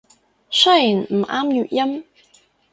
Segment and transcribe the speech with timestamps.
[0.49, 2.05] 雖然唔啱粵音